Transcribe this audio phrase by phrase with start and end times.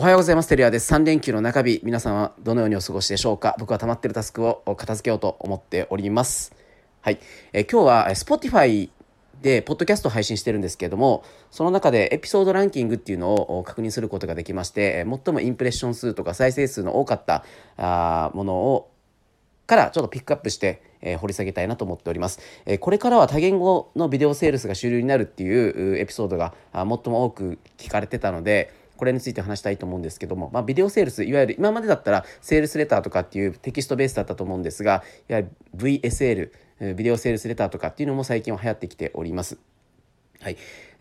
[0.00, 0.48] おはようございます。
[0.48, 0.94] テリアです。
[0.94, 3.56] 3連休の中日、皆さんはどのようにお過ごしでしょうか？
[3.58, 6.54] 僕は溜まってるタスクを片付けようと思っております。
[7.00, 7.18] はい。
[7.52, 8.90] え今日は Spotify
[9.42, 17.44] で、ポッドキャスト配信してるんですけれども、その中でエピソードランキングっていうのを確認することができまして、最もインプレッション数とか再生数の多かった
[17.76, 18.92] あものを
[19.66, 39.58] からちょっとピックアップして、えー、掘り下げたいなと思っております、えー、これからは多言語のビデオセールスが主流になるっていうエピソードが最も多く聞かれてたので、これについて話したいと思うんですけども、まあ、ビデオセールス、いわゆる今までだったらセールスレターとかっていうテキストベースだったと思うんですが、いわゆる VSL、ビデオセールスレターとかっていうのも最近は流行ってきております。
[40.40, 40.56] はい、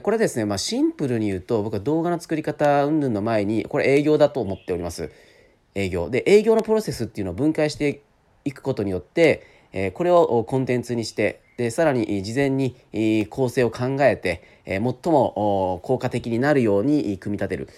[0.00, 5.10] これですね、まあ、シンプルに言うと僕は動画の作り方云々の前にこれ営業だと思っております。
[5.74, 6.08] 営業。
[6.08, 8.02] で営業のプロセスっていうのを分解して
[8.44, 9.42] いくことによって
[9.72, 12.76] えこれをコンテンツにしてでさらに事前に
[13.30, 17.70] 構成を考えて、え最も効果的になるように組み立てるっ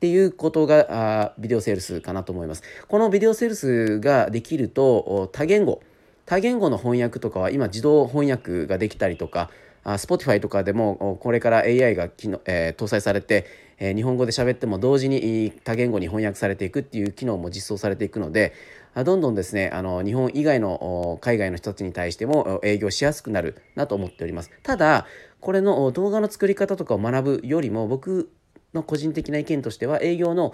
[0.00, 2.62] ていうことがビデオセールスかなと思います。
[2.88, 5.80] このビデオセールスができると多言語
[6.26, 9.50] 多言語の翻訳とかは今自動翻訳ができたりとか
[9.84, 13.46] あ Spotify とかでもこれから AI が機能、えー、搭載されて、
[13.78, 18.52] えー、日本語で喋っても同時に多言語に翻訳されていくっていう機能も実装されていくので
[18.94, 24.50] どんどんですねあの日本以外の海外の人たちに対しても営業しやすくなるなと思っております。
[24.62, 25.06] ただ
[25.40, 28.30] これの動画の作り方とかを学ぶよりも僕
[28.74, 30.52] の個人的な意見としては営業の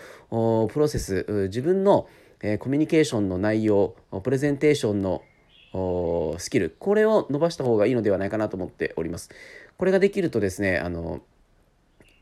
[0.69, 2.08] プロセス自分の
[2.58, 5.22] コミュニケーションの内容プレゼンテーションの
[6.38, 6.74] スキル。
[6.78, 9.30] これを伸ばした方がいいのではないかなと思っております。
[9.78, 11.20] これができるとですねあの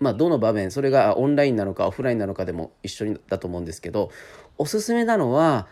[0.00, 4.10] まあ、どの場面それがオンラインなのかオフラインなのかでも一緒だと思うんですけど
[4.58, 5.68] おすすめなのは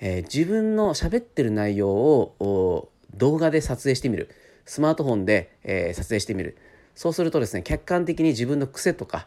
[0.00, 4.30] えー、自分の喋ってる内容を動画で撮影してみる。
[4.64, 6.56] スマートフォンで、えー、撮影してみる。
[6.94, 9.26] そうするとですね客観的に自分の癖とか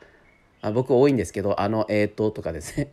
[0.62, 2.90] あ僕多いんですけどあのえーととかですね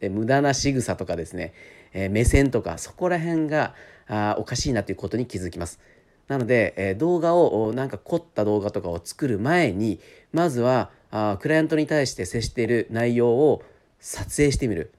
[0.00, 1.52] で 無駄な仕草とかですね、
[1.92, 3.74] えー、目線とかそこら辺が
[4.08, 5.80] あおかしいなということに気づきます。
[6.28, 10.00] なので、え、動画をなんか凝った動画とかを作る前に
[10.32, 13.62] まずはあクライアントに対して接している内容を
[14.00, 14.92] 撮影してみる。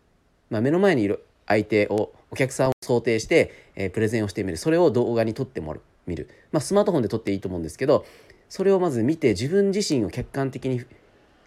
[0.50, 8.06] まあ、目の前にいる相手をお客さんを想定して、え、プレゼンをしてみるそれを動画に撮ってもらう見る、まあ、スマートフォンで撮っていいと思うんですけど
[8.50, 10.84] それをまず見て自分自身を客観的に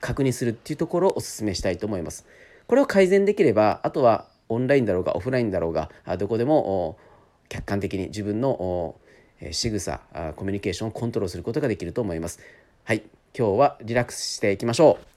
[0.01, 2.27] 確認するっていうところをお勧めしたいと思います。
[2.67, 6.99] これを改善できればあとはオンラインだろうがオフラインだろうがどこでも
[7.51, 8.95] 客観的に自分の
[9.51, 10.01] 仕草
[10.37, 12.41] コミュニケーションをコントロールすることができると思います。
[12.85, 13.03] はい
[13.37, 15.10] 今日はリラックスしていきましょう。